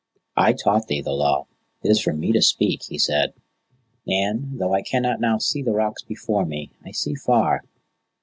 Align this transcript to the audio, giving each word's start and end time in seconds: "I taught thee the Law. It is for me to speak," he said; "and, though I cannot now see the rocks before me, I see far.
"I 0.35 0.53
taught 0.53 0.87
thee 0.87 1.01
the 1.03 1.11
Law. 1.11 1.45
It 1.83 1.91
is 1.91 2.01
for 2.01 2.11
me 2.11 2.31
to 2.31 2.41
speak," 2.41 2.81
he 2.89 2.97
said; 2.97 3.35
"and, 4.07 4.57
though 4.59 4.73
I 4.73 4.81
cannot 4.81 5.21
now 5.21 5.37
see 5.37 5.61
the 5.61 5.73
rocks 5.75 6.01
before 6.01 6.43
me, 6.47 6.71
I 6.83 6.89
see 6.89 7.13
far. 7.13 7.61